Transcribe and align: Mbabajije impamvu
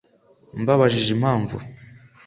Mbabajije 0.61 1.09
impamvu 1.17 1.57